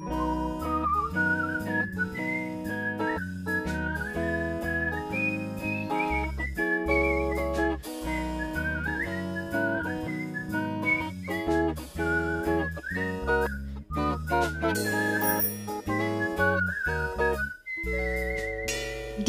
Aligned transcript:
Die 0.00 0.06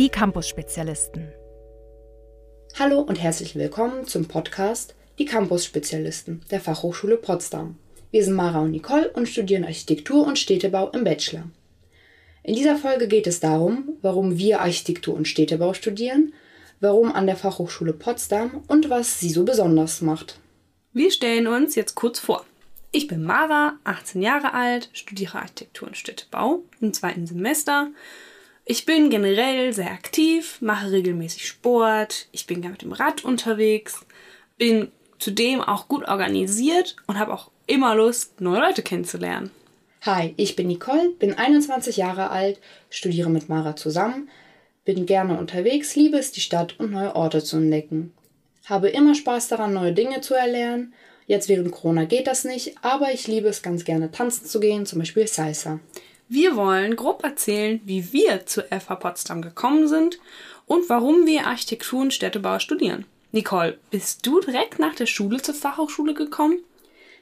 Campus-Spezialisten. 0.09 1.33
Hallo 2.79 3.01
und 3.01 3.21
herzlich 3.21 3.55
willkommen 3.55 4.07
zum 4.07 4.29
Podcast 4.29 4.95
Die 5.19 5.25
Campus-Spezialisten 5.25 6.41
der 6.49 6.61
Fachhochschule 6.61 7.17
Potsdam. 7.17 7.80
Wir 8.11 8.25
sind 8.25 8.35
Mara 8.35 8.59
und 8.59 8.71
Nicole 8.71 9.09
und 9.11 9.29
studieren 9.29 9.63
Architektur 9.63 10.27
und 10.27 10.37
Städtebau 10.37 10.89
im 10.89 11.05
Bachelor. 11.05 11.45
In 12.43 12.55
dieser 12.55 12.75
Folge 12.75 13.07
geht 13.07 13.25
es 13.25 13.39
darum, 13.39 13.97
warum 14.02 14.38
wir 14.38 14.59
Architektur 14.59 15.15
und 15.15 15.29
Städtebau 15.29 15.73
studieren, 15.73 16.33
warum 16.81 17.11
an 17.13 17.25
der 17.25 17.38
Fachhochschule 17.38 17.93
Potsdam 17.93 18.63
und 18.67 18.89
was 18.89 19.21
sie 19.21 19.29
so 19.29 19.45
besonders 19.45 20.02
macht. 20.02 20.39
Wir 20.91 21.09
stellen 21.09 21.47
uns 21.47 21.75
jetzt 21.75 21.95
kurz 21.95 22.19
vor. 22.19 22.45
Ich 22.91 23.07
bin 23.07 23.23
Mara, 23.23 23.77
18 23.85 24.21
Jahre 24.21 24.53
alt, 24.53 24.89
studiere 24.91 25.38
Architektur 25.38 25.88
und 25.88 25.95
Städtebau 25.95 26.63
im 26.81 26.91
zweiten 26.91 27.25
Semester. 27.25 27.91
Ich 28.66 28.85
bin 28.85 29.09
generell 29.09 29.71
sehr 29.71 29.91
aktiv, 29.91 30.57
mache 30.59 30.91
regelmäßig 30.91 31.47
Sport, 31.47 32.27
ich 32.33 32.45
bin 32.45 32.59
gerne 32.59 32.73
mit 32.73 32.81
dem 32.81 32.91
Rad 32.91 33.23
unterwegs, 33.23 34.05
bin 34.57 34.91
zudem 35.21 35.61
auch 35.61 35.88
gut 35.88 36.05
organisiert 36.07 36.98
und 37.07 37.17
habe 37.17 37.34
auch 37.34 37.49
immer 37.67 37.95
Lust, 37.95 38.41
neue 38.41 38.59
Leute 38.59 38.81
kennenzulernen. 38.81 39.52
Hi, 40.02 40.34
ich 40.35 40.57
bin 40.57 40.67
Nicole, 40.67 41.11
bin 41.20 41.38
21 41.38 41.95
Jahre 41.95 42.31
alt, 42.31 42.59
studiere 42.89 43.30
mit 43.30 43.47
Mara 43.47 43.75
zusammen, 43.77 44.30
bin 44.83 45.05
gerne 45.05 45.38
unterwegs, 45.38 45.95
liebe 45.95 46.17
es, 46.17 46.33
die 46.33 46.42
Stadt 46.42 46.77
und 46.80 46.92
neue 46.92 47.16
Orte 47.16 47.42
zu 47.44 47.58
entdecken. 47.58 48.11
Habe 48.66 48.89
immer 48.89 49.16
Spaß 49.16 49.47
daran, 49.47 49.73
neue 49.73 49.94
Dinge 49.94 50.22
zu 50.22 50.33
erlernen 50.33 50.94
Jetzt 51.31 51.47
während 51.47 51.72
Corona 51.72 52.03
geht 52.03 52.27
das 52.27 52.44
nicht, 52.44 52.75
aber 52.81 53.14
ich 53.14 53.25
liebe 53.25 53.47
es 53.47 53.61
ganz 53.61 53.86
gerne 53.86 54.11
tanzen 54.11 54.47
zu 54.47 54.59
gehen, 54.59 54.86
zum 54.86 54.99
Beispiel 54.99 55.27
Salsa. 55.27 55.80
Wir 56.27 56.58
wollen 56.58 56.97
grob 56.97 57.23
erzählen, 57.23 57.80
wie 57.86 58.11
wir 58.11 58.45
zu 58.45 58.64
FH 58.64 58.95
Potsdam 58.95 59.42
gekommen 59.42 59.88
sind 59.88 60.19
und 60.66 60.89
warum 60.89 61.25
wir 61.25 61.47
Architektur 61.47 62.02
und 62.02 62.14
Städtebau 62.14 62.59
studieren. 62.59 63.05
Nicole, 63.33 63.77
bist 63.91 64.25
du 64.27 64.41
direkt 64.41 64.77
nach 64.77 64.93
der 64.93 65.05
Schule 65.05 65.41
zur 65.41 65.55
Fachhochschule 65.55 66.13
gekommen? 66.13 66.59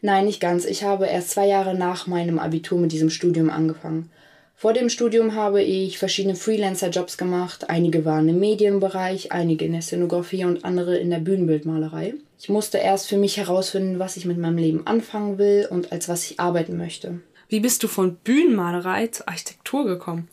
Nein, 0.01 0.25
nicht 0.25 0.39
ganz. 0.39 0.65
Ich 0.65 0.83
habe 0.83 1.05
erst 1.05 1.31
zwei 1.31 1.45
Jahre 1.45 1.75
nach 1.75 2.07
meinem 2.07 2.39
Abitur 2.39 2.79
mit 2.79 2.91
diesem 2.91 3.11
Studium 3.11 3.51
angefangen. 3.51 4.09
Vor 4.55 4.73
dem 4.73 4.89
Studium 4.89 5.35
habe 5.35 5.61
ich 5.61 5.99
verschiedene 5.99 6.35
Freelancer-Jobs 6.35 7.17
gemacht. 7.17 7.69
Einige 7.69 8.05
waren 8.05 8.27
im 8.27 8.39
Medienbereich, 8.39 9.31
einige 9.31 9.65
in 9.65 9.73
der 9.73 9.83
Szenografie 9.83 10.45
und 10.45 10.65
andere 10.65 10.97
in 10.97 11.11
der 11.11 11.19
Bühnenbildmalerei. 11.19 12.15
Ich 12.39 12.49
musste 12.49 12.79
erst 12.79 13.07
für 13.07 13.17
mich 13.17 13.37
herausfinden, 13.37 13.99
was 13.99 14.17
ich 14.17 14.25
mit 14.25 14.37
meinem 14.37 14.57
Leben 14.57 14.87
anfangen 14.87 15.37
will 15.37 15.67
und 15.69 15.91
als 15.91 16.09
was 16.09 16.29
ich 16.29 16.39
arbeiten 16.39 16.75
möchte. 16.75 17.21
Wie 17.49 17.59
bist 17.59 17.83
du 17.83 17.87
von 17.87 18.15
Bühnenmalerei 18.15 19.07
zur 19.07 19.29
Architektur 19.29 19.85
gekommen? 19.85 20.27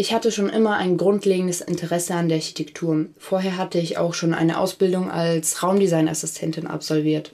Ich 0.00 0.12
hatte 0.12 0.30
schon 0.30 0.48
immer 0.48 0.76
ein 0.76 0.96
grundlegendes 0.96 1.60
Interesse 1.60 2.14
an 2.14 2.28
der 2.28 2.36
Architektur. 2.36 3.06
Vorher 3.18 3.56
hatte 3.56 3.80
ich 3.80 3.98
auch 3.98 4.14
schon 4.14 4.32
eine 4.32 4.60
Ausbildung 4.60 5.10
als 5.10 5.60
Raumdesignassistentin 5.64 6.68
absolviert. 6.68 7.32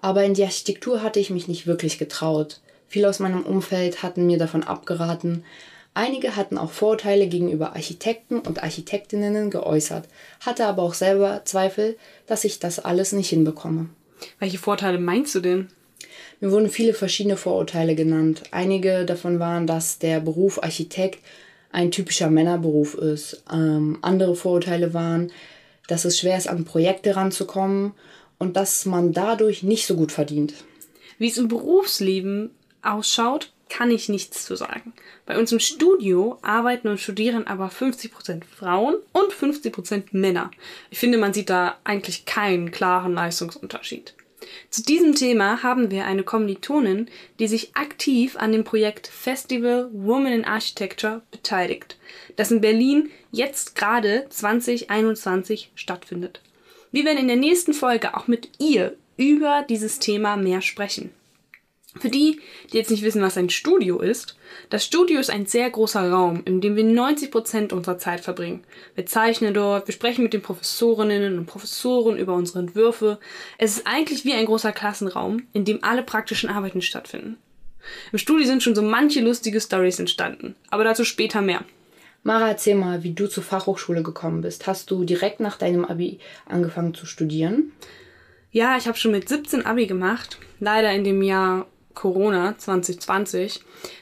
Aber 0.00 0.22
in 0.22 0.34
die 0.34 0.44
Architektur 0.44 1.02
hatte 1.02 1.18
ich 1.18 1.30
mich 1.30 1.48
nicht 1.48 1.66
wirklich 1.66 1.98
getraut. 1.98 2.60
Viele 2.86 3.08
aus 3.08 3.18
meinem 3.18 3.42
Umfeld 3.42 4.04
hatten 4.04 4.26
mir 4.26 4.38
davon 4.38 4.62
abgeraten. 4.62 5.42
Einige 5.92 6.36
hatten 6.36 6.58
auch 6.58 6.70
Vorurteile 6.70 7.26
gegenüber 7.26 7.74
Architekten 7.74 8.38
und 8.38 8.62
Architektinnen 8.62 9.50
geäußert, 9.50 10.06
hatte 10.38 10.66
aber 10.66 10.84
auch 10.84 10.94
selber 10.94 11.42
Zweifel, 11.44 11.96
dass 12.28 12.44
ich 12.44 12.60
das 12.60 12.78
alles 12.78 13.10
nicht 13.10 13.30
hinbekomme. 13.30 13.90
Welche 14.38 14.58
Vorteile 14.58 14.98
meinst 15.00 15.34
du 15.34 15.40
denn? 15.40 15.70
Mir 16.38 16.52
wurden 16.52 16.70
viele 16.70 16.94
verschiedene 16.94 17.36
Vorurteile 17.36 17.96
genannt. 17.96 18.44
Einige 18.52 19.04
davon 19.04 19.40
waren, 19.40 19.66
dass 19.66 19.98
der 19.98 20.20
Beruf 20.20 20.62
Architekt 20.62 21.18
ein 21.72 21.90
typischer 21.90 22.30
Männerberuf 22.30 22.94
ist. 22.94 23.42
Ähm, 23.52 23.98
andere 24.02 24.34
Vorurteile 24.34 24.94
waren, 24.94 25.32
dass 25.88 26.04
es 26.04 26.18
schwer 26.18 26.36
ist, 26.36 26.48
an 26.48 26.64
Projekte 26.64 27.16
ranzukommen 27.16 27.92
und 28.38 28.56
dass 28.56 28.86
man 28.86 29.12
dadurch 29.12 29.62
nicht 29.62 29.86
so 29.86 29.96
gut 29.96 30.12
verdient. 30.12 30.54
Wie 31.18 31.28
es 31.28 31.38
im 31.38 31.48
Berufsleben 31.48 32.50
ausschaut, 32.82 33.52
kann 33.68 33.90
ich 33.90 34.08
nichts 34.08 34.44
zu 34.44 34.56
sagen. 34.56 34.92
Bei 35.26 35.38
uns 35.38 35.52
im 35.52 35.60
Studio 35.60 36.38
arbeiten 36.42 36.88
und 36.88 36.98
studieren 36.98 37.46
aber 37.46 37.68
50% 37.68 38.42
Frauen 38.44 38.96
und 39.12 39.32
50% 39.32 40.08
Männer. 40.12 40.50
Ich 40.90 40.98
finde, 40.98 41.18
man 41.18 41.32
sieht 41.32 41.50
da 41.50 41.76
eigentlich 41.84 42.24
keinen 42.24 42.72
klaren 42.72 43.14
Leistungsunterschied. 43.14 44.14
Zu 44.70 44.82
diesem 44.82 45.14
Thema 45.14 45.62
haben 45.62 45.90
wir 45.90 46.04
eine 46.06 46.22
Kommilitonin, 46.22 47.08
die 47.38 47.48
sich 47.48 47.74
aktiv 47.74 48.36
an 48.36 48.52
dem 48.52 48.64
Projekt 48.64 49.06
Festival 49.06 49.90
Women 49.92 50.32
in 50.32 50.44
Architecture 50.44 51.22
beteiligt, 51.30 51.98
das 52.36 52.50
in 52.50 52.60
Berlin 52.60 53.10
jetzt 53.32 53.74
gerade 53.74 54.26
2021 54.28 55.72
stattfindet. 55.74 56.40
Wir 56.92 57.04
werden 57.04 57.18
in 57.18 57.28
der 57.28 57.36
nächsten 57.36 57.72
Folge 57.72 58.16
auch 58.16 58.26
mit 58.26 58.50
ihr 58.58 58.96
über 59.16 59.64
dieses 59.68 59.98
Thema 59.98 60.36
mehr 60.36 60.62
sprechen. 60.62 61.10
Für 61.98 62.08
die, 62.08 62.40
die 62.72 62.76
jetzt 62.76 62.90
nicht 62.90 63.02
wissen, 63.02 63.20
was 63.20 63.36
ein 63.36 63.50
Studio 63.50 63.98
ist, 63.98 64.36
das 64.68 64.84
Studio 64.84 65.18
ist 65.18 65.30
ein 65.30 65.46
sehr 65.46 65.68
großer 65.68 66.08
Raum, 66.08 66.42
in 66.44 66.60
dem 66.60 66.76
wir 66.76 66.84
90 66.84 67.32
Prozent 67.32 67.72
unserer 67.72 67.98
Zeit 67.98 68.20
verbringen. 68.20 68.62
Wir 68.94 69.06
zeichnen 69.06 69.54
dort, 69.54 69.88
wir 69.88 69.92
sprechen 69.92 70.22
mit 70.22 70.32
den 70.32 70.42
Professorinnen 70.42 71.36
und 71.36 71.46
Professoren 71.46 72.16
über 72.16 72.34
unsere 72.34 72.60
Entwürfe. 72.60 73.18
Es 73.58 73.78
ist 73.78 73.86
eigentlich 73.88 74.24
wie 74.24 74.34
ein 74.34 74.46
großer 74.46 74.70
Klassenraum, 74.70 75.48
in 75.52 75.64
dem 75.64 75.82
alle 75.82 76.04
praktischen 76.04 76.48
Arbeiten 76.48 76.80
stattfinden. 76.80 77.38
Im 78.12 78.18
Studio 78.18 78.46
sind 78.46 78.62
schon 78.62 78.76
so 78.76 78.82
manche 78.82 79.20
lustige 79.20 79.60
Stories 79.60 79.98
entstanden, 79.98 80.54
aber 80.70 80.84
dazu 80.84 81.04
später 81.04 81.42
mehr. 81.42 81.64
Mara, 82.22 82.48
erzähl 82.48 82.74
mal, 82.76 83.02
wie 83.02 83.14
du 83.14 83.26
zur 83.26 83.42
Fachhochschule 83.42 84.02
gekommen 84.02 84.42
bist. 84.42 84.66
Hast 84.66 84.90
du 84.90 85.04
direkt 85.04 85.40
nach 85.40 85.56
deinem 85.56 85.86
Abi 85.86 86.20
angefangen 86.46 86.94
zu 86.94 87.06
studieren? 87.06 87.72
Ja, 88.52 88.76
ich 88.76 88.86
habe 88.86 88.98
schon 88.98 89.12
mit 89.12 89.28
17 89.28 89.64
Abi 89.64 89.86
gemacht. 89.86 90.38
Leider 90.60 90.92
in 90.92 91.04
dem 91.04 91.22
Jahr 91.22 91.66
Corona 91.94 92.56
2020. 92.56 93.60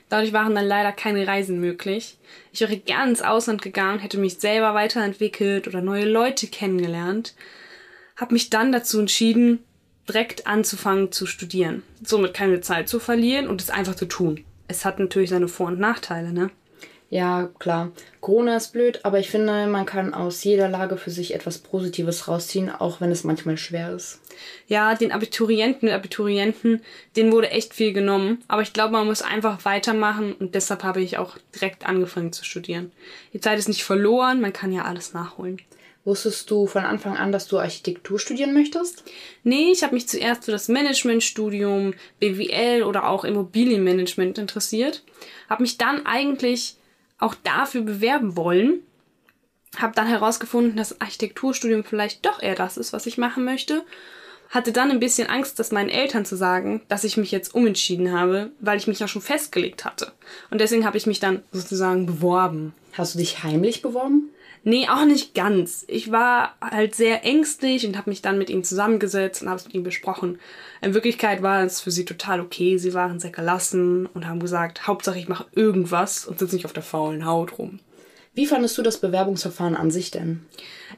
Dadurch 0.09 0.32
waren 0.32 0.54
dann 0.54 0.66
leider 0.66 0.93
keine 0.93 1.26
Reisen 1.26 1.60
möglich. 1.60 2.19
Ich 2.53 2.60
wäre 2.60 2.76
gern 2.76 3.10
ins 3.10 3.22
Ausland 3.22 3.62
gegangen, 3.62 3.99
hätte 3.99 4.19
mich 4.19 4.38
selber 4.38 4.75
weiterentwickelt 4.75 5.69
oder 5.69 5.81
neue 5.81 6.04
Leute 6.04 6.47
kennengelernt. 6.47 7.34
Habe 8.16 8.34
mich 8.34 8.50
dann 8.50 8.72
dazu 8.72 9.00
entschieden, 9.00 9.65
direkt 10.09 10.47
anzufangen 10.47 11.12
zu 11.12 11.26
studieren. 11.26 11.82
Somit 12.03 12.34
keine 12.34 12.60
Zeit 12.60 12.88
zu 12.88 12.99
verlieren 12.99 13.49
und 13.49 13.60
es 13.60 13.71
einfach 13.71 13.94
zu 13.94 14.06
tun. 14.06 14.44
Es 14.66 14.84
hat 14.84 14.99
natürlich 14.99 15.31
seine 15.31 15.49
Vor- 15.49 15.69
und 15.69 15.78
Nachteile, 15.78 16.32
ne? 16.32 16.50
Ja, 17.11 17.49
klar. 17.59 17.93
Corona 18.21 18.57
ist 18.57 18.75
blöd, 18.75 19.01
aber 19.03 19.19
ich 19.19 19.31
finde, 19.31 19.67
man 19.67 19.87
kann 19.87 20.13
aus 20.13 20.45
jeder 20.45 20.69
Lage 20.69 20.99
für 20.99 21.11
sich 21.11 21.35
etwas 21.35 21.57
Positives 21.57 22.29
rausziehen, 22.29 22.71
auch 22.71 23.01
wenn 23.01 23.11
es 23.11 23.25
manchmal 23.25 23.57
schwer 23.57 23.95
ist. 23.95 24.21
Ja, 24.67 24.95
den 24.95 25.11
Abiturienten 25.11 25.89
und 25.89 25.95
Abiturienten, 25.95 26.83
denen 27.17 27.33
wurde 27.33 27.51
echt 27.51 27.73
viel 27.73 27.95
genommen. 27.95 28.45
Aber 28.47 28.61
ich 28.61 28.75
glaube, 28.75 28.93
man 28.93 29.07
muss 29.07 29.23
einfach 29.23 29.65
weitermachen 29.65 30.35
und 30.35 30.55
deshalb 30.55 30.83
habe 30.83 31.01
ich 31.01 31.17
auch 31.17 31.39
direkt 31.55 31.87
angefangen 31.87 32.35
zu 32.35 32.45
studieren. 32.45 32.93
Die 33.33 33.41
Zeit 33.41 33.59
ist 33.59 33.69
nicht 33.69 33.85
verloren, 33.85 34.43
man 34.43 34.53
kann 34.53 34.71
ja 34.71 34.85
alles 34.85 35.15
nachholen. 35.15 35.63
Wusstest 36.05 36.51
du 36.51 36.67
von 36.67 36.85
Anfang 36.85 37.17
an, 37.17 37.33
dass 37.33 37.49
du 37.49 37.59
Architektur 37.59 38.19
studieren 38.19 38.53
möchtest? 38.55 39.05
Nee, 39.45 39.73
ich 39.73 39.83
habe 39.83 39.95
mich 39.95 40.09
zuerst 40.09 40.45
für 40.45 40.53
das 40.53 40.69
Managementstudium, 40.69 41.95
BWL 42.21 42.83
oder 42.83 43.09
auch 43.09 43.25
Immobilienmanagement 43.25 44.38
interessiert. 44.38 45.05
Habe 45.49 45.62
mich 45.62 45.77
dann 45.79 46.06
eigentlich 46.06 46.77
auch 47.19 47.35
dafür 47.35 47.82
bewerben 47.82 48.37
wollen. 48.37 48.82
Habe 49.76 49.94
dann 49.94 50.06
herausgefunden, 50.06 50.76
dass 50.76 51.00
Architekturstudium 51.00 51.85
vielleicht 51.85 52.25
doch 52.25 52.43
eher 52.43 52.55
das 52.55 52.76
ist, 52.76 52.93
was 52.93 53.06
ich 53.06 53.19
machen 53.19 53.44
möchte. 53.44 53.85
Hatte 54.49 54.73
dann 54.73 54.91
ein 54.91 55.00
bisschen 55.00 55.29
Angst, 55.29 55.59
das 55.59 55.73
meinen 55.73 55.91
Eltern 55.91 56.25
zu 56.25 56.37
sagen, 56.37 56.81
dass 56.88 57.05
ich 57.05 57.19
mich 57.19 57.31
jetzt 57.31 57.55
umentschieden 57.55 58.12
habe, 58.12 58.50
weil 58.61 58.79
ich 58.79 58.87
mich 58.87 58.99
ja 58.99 59.06
schon 59.06 59.20
festgelegt 59.20 59.85
hatte. 59.85 60.12
Und 60.50 60.61
deswegen 60.61 60.87
habe 60.87 60.97
ich 60.97 61.06
mich 61.06 61.20
dann 61.20 61.43
sozusagen 61.53 62.06
beworben. 62.06 62.73
Hast 62.99 63.15
du 63.15 63.19
dich 63.19 63.45
heimlich 63.45 63.81
beworben? 63.81 64.31
Nee, 64.65 64.89
auch 64.89 65.05
nicht 65.05 65.35
ganz. 65.35 65.85
Ich 65.89 66.11
war 66.11 66.56
halt 66.61 66.95
sehr 66.95 67.25
ängstlich 67.25 67.87
und 67.87 67.97
habe 67.97 68.11
mich 68.11 68.23
dann 68.23 68.39
mit 68.39 68.50
ihm 68.50 68.65
zusammengesetzt 68.65 69.41
und 69.41 69.49
habe 69.49 69.59
es 69.59 69.65
mit 69.65 69.75
ihm 69.75 69.85
besprochen. 69.85 70.41
In 70.83 70.95
Wirklichkeit 70.95 71.41
war 71.41 71.62
es 71.62 71.81
für 71.81 71.93
sie 71.93 72.05
total 72.05 72.41
okay. 72.41 72.77
Sie 72.77 72.95
waren 72.95 73.21
sehr 73.21 73.31
gelassen 73.31 74.06
und 74.06 74.27
haben 74.27 74.41
gesagt, 74.41 74.89
Hauptsache 74.89 75.19
ich 75.19 75.29
mache 75.29 75.47
irgendwas 75.53 76.27
und 76.27 76.41
sitze 76.41 76.56
nicht 76.56 76.65
auf 76.65 76.73
der 76.73 76.83
faulen 76.83 77.25
Haut 77.25 77.59
rum. 77.59 77.79
Wie 78.35 78.47
fandest 78.47 78.77
du 78.79 78.83
das 78.83 78.99
Bewerbungsverfahren 78.99 79.77
an 79.77 79.91
sich 79.91 80.11
denn? 80.11 80.44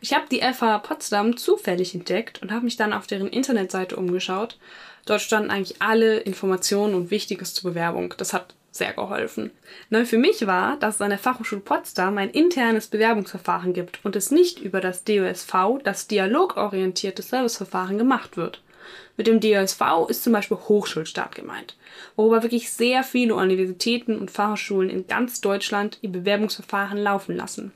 Ich 0.01 0.15
habe 0.15 0.25
die 0.31 0.41
FH 0.41 0.79
Potsdam 0.79 1.37
zufällig 1.37 1.95
entdeckt 1.95 2.43
und 2.43 2.51
habe 2.51 2.65
mich 2.65 2.77
dann 2.77 2.93
auf 2.93 3.07
deren 3.07 3.29
Internetseite 3.29 3.97
umgeschaut. 3.97 4.59
Dort 5.07 5.21
standen 5.21 5.51
eigentlich 5.51 5.81
alle 5.81 6.19
Informationen 6.19 6.95
und 6.95 7.11
Wichtiges 7.11 7.55
zur 7.55 7.71
Bewerbung. 7.71 8.15
Das 8.17 8.33
hat 8.33 8.55
sehr 8.71 8.93
geholfen. 8.93 9.51
Neu 9.89 10.05
für 10.05 10.19
mich 10.19 10.47
war, 10.47 10.77
dass 10.77 10.97
es 10.97 11.01
an 11.01 11.11
der 11.11 11.19
Fachhochschule 11.19 11.61
Potsdam 11.61 12.19
ein 12.19 12.31
internes 12.31 12.87
Bewerbungsverfahren 12.87 13.73
gibt 13.73 14.01
und 14.05 14.17
es 14.17 14.31
nicht 14.31 14.61
über 14.61 14.81
das 14.81 15.05
DOSV, 15.05 15.83
das 15.85 16.07
dialogorientierte 16.07 17.23
Serviceverfahren, 17.23 17.99
gemacht 17.99 18.37
wird. 18.37 18.63
Mit 19.17 19.27
dem 19.27 19.41
DOSV 19.41 20.09
ist 20.09 20.23
zum 20.23 20.33
Beispiel 20.33 20.57
Hochschulstart 20.57 21.35
gemeint, 21.35 21.77
worüber 22.17 22.43
wirklich 22.43 22.71
sehr 22.71 23.03
viele 23.03 23.35
Universitäten 23.35 24.19
und 24.19 24.31
Fachhochschulen 24.31 24.89
in 24.89 25.07
ganz 25.07 25.41
Deutschland 25.41 25.99
ihr 26.01 26.11
Bewerbungsverfahren 26.11 26.99
laufen 26.99 27.37
lassen. 27.37 27.73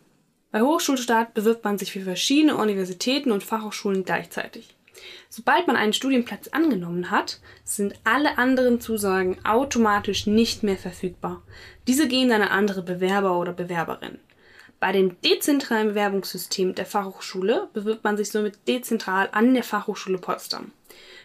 Bei 0.50 0.62
Hochschulstart 0.62 1.34
bewirbt 1.34 1.64
man 1.64 1.78
sich 1.78 1.92
für 1.92 2.02
verschiedene 2.02 2.56
Universitäten 2.56 3.32
und 3.32 3.42
Fachhochschulen 3.42 4.04
gleichzeitig. 4.04 4.74
Sobald 5.28 5.66
man 5.66 5.76
einen 5.76 5.92
Studienplatz 5.92 6.48
angenommen 6.48 7.10
hat, 7.10 7.40
sind 7.64 7.94
alle 8.04 8.38
anderen 8.38 8.80
Zusagen 8.80 9.38
automatisch 9.44 10.26
nicht 10.26 10.62
mehr 10.62 10.76
verfügbar. 10.76 11.42
Diese 11.86 12.08
gehen 12.08 12.32
an 12.32 12.42
andere 12.42 12.82
Bewerber 12.82 13.38
oder 13.38 13.52
Bewerberinnen. 13.52 14.20
Bei 14.80 14.92
dem 14.92 15.16
dezentralen 15.22 15.88
Bewerbungssystem 15.88 16.74
der 16.74 16.84
Fachhochschule 16.84 17.68
bewirbt 17.72 18.04
man 18.04 18.16
sich 18.16 18.30
somit 18.30 18.68
dezentral 18.68 19.28
an 19.32 19.54
der 19.54 19.62
Fachhochschule 19.62 20.18
Potsdam. 20.18 20.72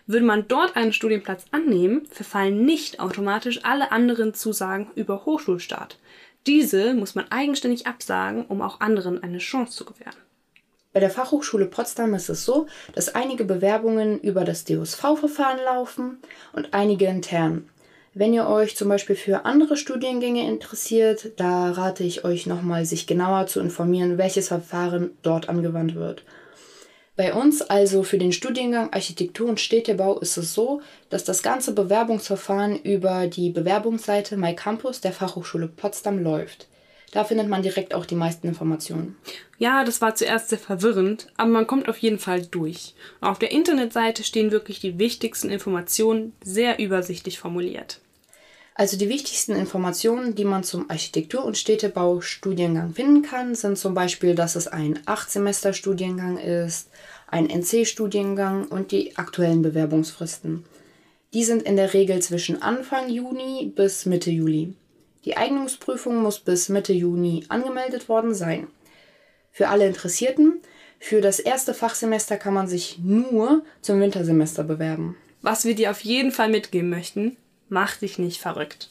Würde 0.07 0.25
man 0.25 0.48
dort 0.48 0.75
einen 0.75 0.94
Studienplatz 0.94 1.45
annehmen, 1.51 2.06
verfallen 2.10 2.66
nicht 2.66 3.00
automatisch 3.00 3.63
alle 3.63 3.92
anderen 3.92 4.33
Zusagen 4.33 4.88
über 4.95 5.25
Hochschulstart. 5.25 6.00
Diese 6.48 6.94
muss 6.94 7.16
man 7.16 7.30
eigenständig 7.31 7.86
absagen, 7.86 8.45
um 8.45 8.62
auch 8.62 8.80
anderen 8.80 9.21
eine 9.21 9.39
Chance 9.39 9.75
zu 9.75 9.86
gewähren. 9.86 10.16
Bei 10.91 11.00
der 11.00 11.12
Fachhochschule 11.12 11.68
Potsdam 11.68 12.15
ist 12.15 12.30
es 12.30 12.45
so, 12.45 12.65
dass 12.95 13.13
einige 13.13 13.45
Bewerbungen 13.45 14.19
über 14.19 14.44
das 14.44 14.63
DOSV-Verfahren 14.63 15.59
laufen 15.63 16.18
und 16.53 16.74
einige 16.74 17.06
intern. 17.06 17.69
Wenn 18.15 18.33
ihr 18.33 18.47
euch 18.47 18.75
zum 18.75 18.89
Beispiel 18.89 19.15
für 19.15 19.45
andere 19.45 19.77
Studiengänge 19.77 20.47
interessiert, 20.47 21.31
da 21.38 21.71
rate 21.71 22.03
ich 22.03 22.25
euch 22.25 22.47
nochmal, 22.47 22.86
sich 22.86 23.06
genauer 23.06 23.45
zu 23.45 23.59
informieren, 23.59 24.18
welches 24.18 24.47
Verfahren 24.47 25.12
dort 25.21 25.47
angewandt 25.47 25.94
wird. 25.94 26.24
Bei 27.15 27.33
uns, 27.33 27.62
also 27.62 28.01
für 28.01 28.18
den 28.18 28.31
Studiengang 28.31 28.92
Architektur 28.92 29.47
und 29.47 29.59
Städtebau, 29.59 30.18
ist 30.19 30.38
es 30.38 30.56
so, 30.56 30.81
dass 31.12 31.24
das 31.24 31.44
ganze 31.44 31.74
Bewerbungsverfahren 31.74 32.81
über 32.81 33.27
die 33.27 33.51
Bewerbungsseite 33.51 34.38
MyCampus 34.38 35.01
der 35.01 35.12
Fachhochschule 35.12 35.68
Potsdam 35.68 36.18
läuft. 36.24 36.68
Da 37.11 37.23
findet 37.23 37.47
man 37.47 37.63
direkt 37.63 37.94
auch 37.94 38.06
die 38.06 38.15
meisten 38.15 38.47
Informationen. 38.47 39.17
Ja, 39.57 39.83
das 39.83 40.01
war 40.01 40.15
zuerst 40.15 40.50
sehr 40.50 40.59
verwirrend, 40.59 41.27
aber 41.38 41.50
man 41.50 41.67
kommt 41.67 41.89
auf 41.89 41.97
jeden 41.97 42.19
Fall 42.19 42.45
durch. 42.45 42.94
Auf 43.19 43.39
der 43.39 43.51
Internetseite 43.51 44.23
stehen 44.23 44.51
wirklich 44.51 44.79
die 44.79 45.00
wichtigsten 45.00 45.50
Informationen 45.50 46.33
sehr 46.44 46.79
übersichtlich 46.79 47.39
formuliert. 47.39 48.00
Also 48.75 48.95
die 48.95 49.09
wichtigsten 49.09 49.56
Informationen, 49.56 50.35
die 50.35 50.45
man 50.45 50.63
zum 50.63 50.89
Architektur- 50.89 51.44
und 51.44 51.57
Städtebau-Studiengang 51.57 52.94
finden 52.94 53.23
kann, 53.23 53.53
sind 53.53 53.77
zum 53.77 53.94
Beispiel, 53.94 54.35
dass 54.35 54.56
es 54.56 54.69
ein 54.69 55.00
8-Semester-Studiengang 55.00 56.38
ist, 56.38 56.89
ein 57.27 57.50
NC-Studiengang 57.50 58.67
und 58.67 58.94
die 58.94 59.17
aktuellen 59.17 59.61
Bewerbungsfristen. 59.61 60.63
Die 61.33 61.44
sind 61.44 61.63
in 61.63 61.75
der 61.75 61.94
Regel 61.94 62.21
zwischen 62.21 62.61
Anfang 62.61 63.09
Juni 63.09 63.71
bis 63.75 64.06
Mitte 64.06 64.31
Juli. 64.31 64.73
Die 65.25 65.38
Eignungsprüfung 65.38 66.21
muss 66.21 66.39
bis 66.39 66.69
Mitte 66.69 66.94
Juni 66.94 67.45
angemeldet 67.50 68.07
worden 68.10 68.33
sein. 68.33 68.68
Für 69.51 69.68
alle 69.68 69.88
Interessierten, 69.88 70.62
für 71.00 71.21
das 71.21 71.39
erste 71.39 71.74
Fachsemester 71.74 72.38
kann 72.38 72.54
man 72.54 72.68
sich 72.68 73.00
nur 73.00 73.63
zum 73.81 74.00
Wintersemester 74.00 74.63
bewerben. 74.63 75.18
Was 75.42 75.66
wir 75.66 75.75
dir 75.75 75.92
auf 75.92 76.01
jeden 76.01 76.31
Fall 76.31 76.50
mitgeben 76.50 76.89
möchten, 76.89 77.38
mach 77.69 77.98
dich 77.98 78.19
nicht 78.19 78.42
verrückt. 78.42 78.89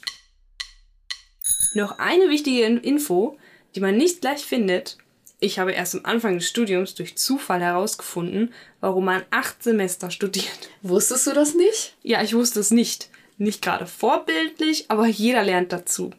Noch 1.75 1.99
eine 1.99 2.31
wichtige 2.31 2.65
Info, 2.65 3.37
die 3.75 3.81
man 3.81 3.97
nicht 3.97 4.21
gleich 4.23 4.45
findet. 4.45 4.97
Ich 5.41 5.59
habe 5.59 5.73
erst 5.73 5.95
am 5.95 6.05
Anfang 6.05 6.35
des 6.35 6.49
Studiums 6.49 6.95
durch 6.95 7.17
Zufall 7.17 7.61
herausgefunden, 7.61 8.53
warum 8.81 9.05
man 9.05 9.25
acht 9.31 9.63
Semester 9.63 10.11
studiert. 10.11 10.71
Wusstest 10.83 11.27
du 11.27 11.33
das 11.33 11.55
nicht? 11.55 11.97
Ja, 12.03 12.23
ich 12.23 12.35
wusste 12.35 12.61
es 12.61 12.71
nicht. 12.71 13.11
Nicht 13.39 13.63
gerade 13.63 13.87
vorbildlich, 13.87 14.91
aber 14.91 15.07
jeder 15.07 15.45
lernt 15.45 15.73
dazu. 15.73 16.11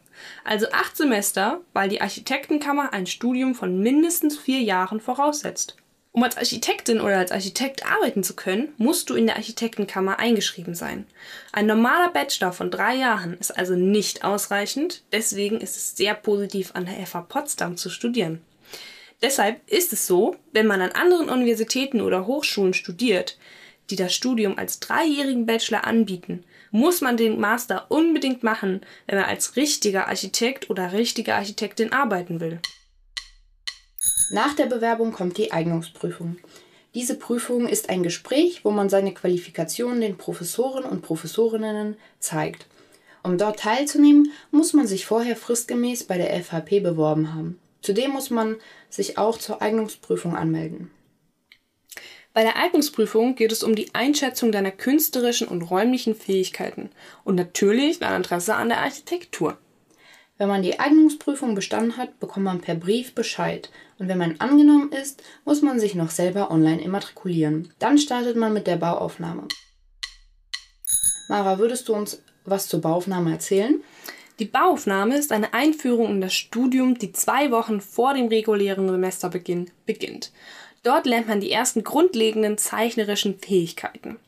Also 0.42 0.66
acht 0.72 0.96
Semester, 0.96 1.60
weil 1.72 1.88
die 1.88 2.00
Architektenkammer 2.00 2.92
ein 2.92 3.06
Studium 3.06 3.54
von 3.54 3.78
mindestens 3.78 4.38
vier 4.38 4.60
Jahren 4.60 5.00
voraussetzt. 5.00 5.76
Um 6.12 6.24
als 6.24 6.36
Architektin 6.36 7.00
oder 7.00 7.18
als 7.18 7.30
Architekt 7.30 7.86
arbeiten 7.86 8.24
zu 8.24 8.34
können, 8.34 8.74
musst 8.78 9.10
du 9.10 9.14
in 9.14 9.26
der 9.26 9.36
Architektenkammer 9.36 10.18
eingeschrieben 10.18 10.74
sein. 10.74 11.06
Ein 11.52 11.66
normaler 11.66 12.10
Bachelor 12.10 12.52
von 12.52 12.70
drei 12.70 12.96
Jahren 12.96 13.34
ist 13.34 13.56
also 13.56 13.76
nicht 13.76 14.24
ausreichend, 14.24 15.04
deswegen 15.12 15.60
ist 15.60 15.76
es 15.76 15.96
sehr 15.96 16.14
positiv 16.14 16.72
an 16.74 16.86
der 16.86 17.06
FH 17.06 17.20
Potsdam 17.22 17.76
zu 17.76 17.90
studieren. 17.90 18.40
Deshalb 19.22 19.60
ist 19.70 19.92
es 19.92 20.06
so, 20.06 20.36
wenn 20.52 20.66
man 20.66 20.80
an 20.80 20.92
anderen 20.92 21.28
Universitäten 21.28 22.00
oder 22.00 22.26
Hochschulen 22.26 22.74
studiert, 22.74 23.38
die 23.90 23.96
das 23.96 24.14
Studium 24.14 24.58
als 24.58 24.80
dreijährigen 24.80 25.46
Bachelor 25.46 25.86
anbieten, 25.86 26.44
muss 26.70 27.00
man 27.00 27.16
den 27.16 27.40
Master 27.40 27.86
unbedingt 27.88 28.42
machen, 28.42 28.80
wenn 29.06 29.18
man 29.18 29.28
als 29.28 29.56
richtiger 29.56 30.08
Architekt 30.08 30.70
oder 30.70 30.92
richtige 30.92 31.34
Architektin 31.34 31.92
arbeiten 31.92 32.40
will. 32.40 32.60
Nach 34.30 34.54
der 34.54 34.66
Bewerbung 34.66 35.12
kommt 35.12 35.38
die 35.38 35.52
Eignungsprüfung. 35.52 36.36
Diese 36.94 37.16
Prüfung 37.16 37.68
ist 37.68 37.88
ein 37.88 38.02
Gespräch, 38.02 38.64
wo 38.64 38.70
man 38.70 38.88
seine 38.88 39.14
Qualifikationen 39.14 40.00
den 40.00 40.16
Professoren 40.16 40.84
und 40.84 41.02
Professorinnen 41.02 41.96
zeigt. 42.18 42.66
Um 43.22 43.38
dort 43.38 43.60
teilzunehmen, 43.60 44.32
muss 44.50 44.72
man 44.72 44.86
sich 44.86 45.06
vorher 45.06 45.36
fristgemäß 45.36 46.04
bei 46.04 46.16
der 46.16 46.32
FHP 46.42 46.80
beworben 46.80 47.34
haben. 47.34 47.60
Zudem 47.82 48.12
muss 48.12 48.30
man 48.30 48.56
sich 48.88 49.18
auch 49.18 49.38
zur 49.38 49.62
Eignungsprüfung 49.62 50.36
anmelden. 50.36 50.90
Bei 52.32 52.42
der 52.42 52.56
Eignungsprüfung 52.56 53.34
geht 53.34 53.50
es 53.50 53.64
um 53.64 53.74
die 53.74 53.92
Einschätzung 53.92 54.52
deiner 54.52 54.70
künstlerischen 54.70 55.48
und 55.48 55.62
räumlichen 55.62 56.14
Fähigkeiten 56.14 56.90
und 57.24 57.34
natürlich 57.34 57.98
dein 57.98 58.16
Interesse 58.16 58.54
an 58.54 58.68
der 58.68 58.78
Architektur. 58.78 59.58
Wenn 60.38 60.48
man 60.48 60.62
die 60.62 60.78
Eignungsprüfung 60.78 61.54
bestanden 61.54 61.96
hat, 61.96 62.18
bekommt 62.20 62.44
man 62.44 62.60
per 62.60 62.74
Brief 62.74 63.14
Bescheid. 63.14 63.68
Und 63.98 64.08
wenn 64.08 64.16
man 64.16 64.40
angenommen 64.40 64.90
ist, 64.92 65.22
muss 65.44 65.60
man 65.60 65.78
sich 65.78 65.94
noch 65.94 66.10
selber 66.10 66.50
online 66.50 66.80
immatrikulieren. 66.82 67.74
Dann 67.78 67.98
startet 67.98 68.36
man 68.36 68.54
mit 68.54 68.66
der 68.66 68.76
Bauaufnahme. 68.76 69.48
Mara, 71.28 71.58
würdest 71.58 71.88
du 71.88 71.94
uns 71.94 72.22
was 72.44 72.68
zur 72.68 72.80
Bauaufnahme 72.80 73.32
erzählen? 73.32 73.82
Die 74.38 74.46
Bauaufnahme 74.46 75.18
ist 75.18 75.32
eine 75.32 75.52
Einführung 75.52 76.12
in 76.12 76.20
das 76.22 76.32
Studium, 76.32 76.96
die 76.96 77.12
zwei 77.12 77.50
Wochen 77.50 77.82
vor 77.82 78.14
dem 78.14 78.28
regulären 78.28 78.88
Semesterbeginn 78.88 79.70
beginnt. 79.84 80.32
Dort 80.82 81.06
lernt 81.06 81.28
man 81.28 81.40
die 81.40 81.52
ersten 81.52 81.84
grundlegenden 81.84 82.56
zeichnerischen 82.56 83.38
Fähigkeiten. 83.38 84.18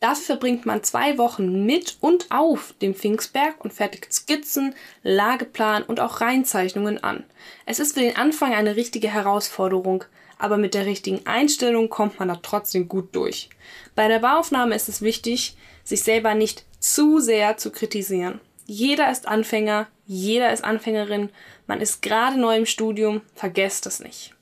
Dafür 0.00 0.24
verbringt 0.24 0.64
man 0.64 0.82
zwei 0.82 1.18
Wochen 1.18 1.66
mit 1.66 1.98
und 2.00 2.26
auf 2.30 2.74
dem 2.80 2.94
Pfingstberg 2.94 3.62
und 3.62 3.74
fertigt 3.74 4.10
Skizzen, 4.10 4.74
Lageplan 5.02 5.82
und 5.82 6.00
auch 6.00 6.22
Reinzeichnungen 6.22 7.04
an. 7.04 7.24
Es 7.66 7.80
ist 7.80 7.92
für 7.92 8.00
den 8.00 8.16
Anfang 8.16 8.54
eine 8.54 8.76
richtige 8.76 9.12
Herausforderung, 9.12 10.04
aber 10.38 10.56
mit 10.56 10.72
der 10.72 10.86
richtigen 10.86 11.26
Einstellung 11.26 11.90
kommt 11.90 12.18
man 12.18 12.28
da 12.28 12.36
trotzdem 12.36 12.88
gut 12.88 13.14
durch. 13.14 13.50
Bei 13.94 14.08
der 14.08 14.20
Bauaufnahme 14.20 14.74
ist 14.74 14.88
es 14.88 15.02
wichtig, 15.02 15.54
sich 15.84 16.02
selber 16.02 16.34
nicht 16.34 16.64
zu 16.78 17.20
sehr 17.20 17.58
zu 17.58 17.70
kritisieren. 17.70 18.40
Jeder 18.64 19.10
ist 19.10 19.28
Anfänger, 19.28 19.86
jeder 20.06 20.50
ist 20.50 20.64
Anfängerin, 20.64 21.28
man 21.66 21.82
ist 21.82 22.00
gerade 22.00 22.40
neu 22.40 22.56
im 22.56 22.66
Studium, 22.66 23.20
vergesst 23.34 23.84
es 23.84 24.00
nicht. 24.00 24.32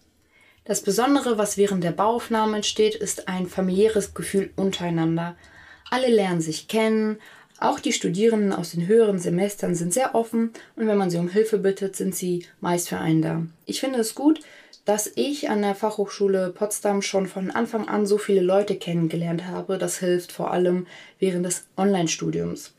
Das 0.68 0.82
Besondere, 0.82 1.38
was 1.38 1.56
während 1.56 1.82
der 1.82 1.92
Bauaufnahme 1.92 2.56
entsteht, 2.56 2.94
ist 2.94 3.26
ein 3.26 3.46
familiäres 3.46 4.12
Gefühl 4.12 4.50
untereinander. 4.54 5.34
Alle 5.90 6.08
lernen 6.08 6.42
sich 6.42 6.68
kennen, 6.68 7.16
auch 7.58 7.80
die 7.80 7.94
Studierenden 7.94 8.52
aus 8.52 8.72
den 8.72 8.86
höheren 8.86 9.18
Semestern 9.18 9.74
sind 9.74 9.94
sehr 9.94 10.14
offen 10.14 10.52
und 10.76 10.86
wenn 10.86 10.98
man 10.98 11.08
sie 11.08 11.16
um 11.16 11.30
Hilfe 11.30 11.56
bittet, 11.56 11.96
sind 11.96 12.14
sie 12.14 12.44
meist 12.60 12.90
für 12.90 12.98
einen 12.98 13.22
da. 13.22 13.46
Ich 13.64 13.80
finde 13.80 13.98
es 13.98 14.14
gut, 14.14 14.40
dass 14.84 15.10
ich 15.16 15.48
an 15.48 15.62
der 15.62 15.74
Fachhochschule 15.74 16.50
Potsdam 16.50 17.00
schon 17.00 17.26
von 17.26 17.50
Anfang 17.50 17.88
an 17.88 18.04
so 18.04 18.18
viele 18.18 18.42
Leute 18.42 18.76
kennengelernt 18.76 19.46
habe. 19.46 19.78
Das 19.78 19.98
hilft 20.00 20.32
vor 20.32 20.50
allem 20.50 20.86
während 21.18 21.46
des 21.46 21.66
Online-Studiums. 21.78 22.74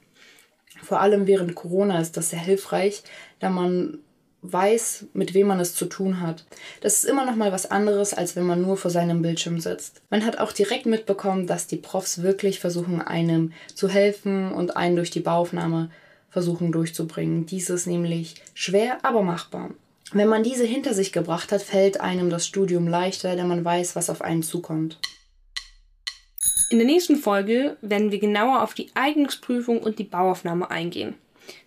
Vor 0.84 1.02
allem 1.02 1.26
während 1.26 1.56
Corona 1.56 2.00
ist 2.00 2.18
das 2.18 2.30
sehr 2.30 2.40
hilfreich, 2.40 3.02
da 3.40 3.50
man 3.50 3.98
weiß, 4.42 5.08
mit 5.14 5.34
wem 5.34 5.48
man 5.48 5.60
es 5.60 5.76
zu 5.76 5.86
tun 5.86 6.22
hat. 6.22 6.46
Das 6.82 6.96
ist 6.96 7.04
immer 7.04 7.26
noch 7.26 7.36
mal 7.36 7.52
was 7.52 7.70
anderes, 7.70 8.14
als 8.14 8.36
wenn 8.36 8.46
man 8.46 8.62
nur 8.62 8.78
vor 8.78 8.92
seinem 8.92 9.22
Bildschirm 9.22 9.60
sitzt. 9.60 10.02
Man 10.10 10.26
hat 10.26 10.40
auch 10.40 10.52
direkt 10.52 10.86
mitbekommen, 10.86 11.48
dass 11.48 11.68
die 11.68 11.78
Profs 11.78 12.22
wirklich 12.22 12.60
versuchen, 12.60 13.02
einem 13.02 13.52
zu 13.74 13.90
helfen 13.90 14.52
und 14.52 14.78
einen 14.78 14.96
durch 14.96 15.12
die 15.12 15.20
Bauaufnahme 15.20 15.90
versuchen 16.30 16.72
durchzubringen. 16.72 17.46
Dies 17.46 17.70
ist 17.70 17.88
nämlich 17.88 18.36
schwer, 18.54 19.00
aber 19.04 19.24
machbar. 19.24 19.72
Wenn 20.12 20.28
man 20.28 20.44
diese 20.44 20.64
hinter 20.64 20.94
sich 20.94 21.12
gebracht 21.12 21.52
hat, 21.52 21.62
fällt 21.62 22.02
einem 22.02 22.30
das 22.30 22.48
Studium 22.48 22.88
leichter, 22.88 23.36
da 23.36 23.44
man 23.44 23.64
weiß, 23.64 23.96
was 23.96 24.10
auf 24.10 24.22
einen 24.22 24.42
zukommt. 24.42 25.00
In 26.72 26.78
der 26.78 26.88
nächsten 26.88 27.16
Folge 27.16 27.78
werden 27.82 28.12
wir 28.12 28.20
genauer 28.20 28.62
auf 28.62 28.74
die 28.74 28.92
Eignungsprüfung 28.94 29.80
und 29.80 29.98
die 29.98 30.04
Bauaufnahme 30.04 30.70
eingehen. 30.70 31.16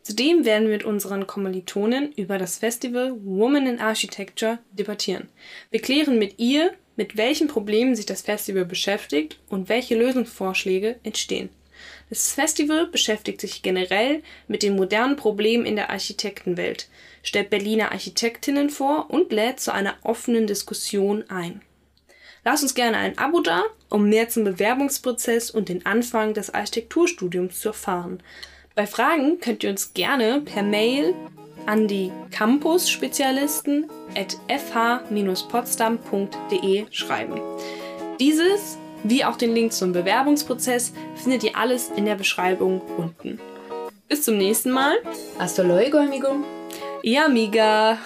Zudem 0.03 0.45
werden 0.45 0.69
wir 0.69 0.75
mit 0.75 0.85
unseren 0.85 1.29
Kommilitonen 1.29 2.13
über 2.13 2.37
das 2.37 2.59
Festival 2.59 3.15
Women 3.23 3.67
in 3.67 3.81
Architecture 3.81 4.59
debattieren. 4.73 5.29
Wir 5.71 5.81
klären 5.81 6.19
mit 6.19 6.41
ihr, 6.41 6.73
mit 6.97 7.17
welchen 7.17 7.47
Problemen 7.47 7.95
sich 7.95 8.07
das 8.07 8.23
Festival 8.23 8.65
beschäftigt 8.65 9.39
und 9.49 9.69
welche 9.69 9.97
Lösungsvorschläge 9.97 10.99
entstehen. 11.05 11.51
Das 12.11 12.33
Festival 12.33 12.89
beschäftigt 12.89 13.41
sich 13.41 13.63
generell 13.63 14.23
mit 14.49 14.63
den 14.63 14.77
modernen 14.77 15.17
Problemen 15.17 15.65
in 15.65 15.77
der 15.77 15.91
Architektenwelt, 15.91 16.89
stellt 17.23 17.51
Berliner 17.51 17.93
Architektinnen 17.93 18.71
vor 18.71 19.09
und 19.09 19.33
lädt 19.33 19.61
zu 19.61 19.73
einer 19.73 19.95
offenen 20.03 20.47
Diskussion 20.47 21.25
ein. 21.31 21.63
Lass 22.45 22.63
uns 22.63 22.75
gerne 22.75 22.97
ein 22.97 23.19
Abo 23.19 23.41
da, 23.41 23.63
um 23.89 24.09
mehr 24.09 24.29
zum 24.29 24.43
Bewerbungsprozess 24.43 25.51
und 25.51 25.69
den 25.69 25.87
Anfang 25.87 26.35
des 26.35 26.53
Architekturstudiums 26.53 27.61
zu 27.61 27.69
erfahren. 27.69 28.21
Bei 28.75 28.87
Fragen 28.87 29.39
könnt 29.41 29.65
ihr 29.65 29.71
uns 29.71 29.93
gerne 29.93 30.41
per 30.41 30.63
Mail 30.63 31.15
an 31.67 31.89
die 31.89 32.11
Campus-Spezialisten 32.31 33.91
at 34.17 34.39
fh-potsdam.de 34.49 36.87
schreiben. 36.91 37.39
Dieses, 38.19 38.79
wie 39.05 39.25
auch 39.25 39.37
den 39.37 39.55
Link 39.55 39.73
zum 39.73 39.93
Bewerbungsprozess, 39.93 40.93
findet 41.17 41.45
ihr 41.45 41.55
alles 41.57 41.91
in 41.97 42.07
der 42.07 42.15
Beschreibung 42.15 42.81
unten. 42.97 43.39
Bis 44.09 44.23
zum 44.23 44.39
nächsten 44.39 44.71
Mal. 44.71 44.95
Hasta 45.39 45.63
luego, 45.63 45.99
amigo. 45.99 46.43
Ja, 47.03 47.27
amiga. 47.27 47.99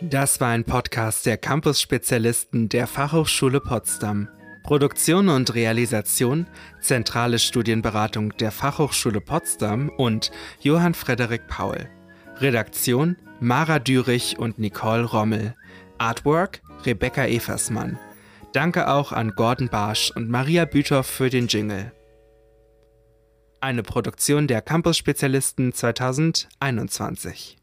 Das 0.00 0.40
war 0.40 0.50
ein 0.50 0.62
Podcast 0.64 1.26
der 1.26 1.36
Campus-Spezialisten 1.36 2.68
der 2.68 2.86
Fachhochschule 2.86 3.60
Potsdam. 3.60 4.28
Produktion 4.66 5.28
und 5.28 5.54
Realisation, 5.54 6.48
Zentrale 6.80 7.38
Studienberatung 7.38 8.36
der 8.36 8.50
Fachhochschule 8.50 9.20
Potsdam 9.20 9.90
und 9.96 10.32
Johann 10.58 10.92
Frederik 10.92 11.46
Paul. 11.46 11.88
Redaktion 12.38 13.16
Mara 13.38 13.78
Dürich 13.78 14.40
und 14.40 14.58
Nicole 14.58 15.04
Rommel. 15.04 15.54
Artwork 15.98 16.62
Rebecca 16.84 17.26
Eversmann. 17.26 17.96
Danke 18.52 18.88
auch 18.88 19.12
an 19.12 19.30
Gordon 19.36 19.68
Barsch 19.68 20.10
und 20.16 20.28
Maria 20.28 20.64
Büthoff 20.64 21.06
für 21.06 21.30
den 21.30 21.46
Jingle. 21.46 21.92
Eine 23.60 23.84
Produktion 23.84 24.48
der 24.48 24.62
Campus 24.62 24.96
Spezialisten 24.96 25.74
2021. 25.74 27.56